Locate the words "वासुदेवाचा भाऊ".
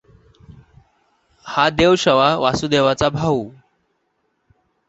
2.35-3.49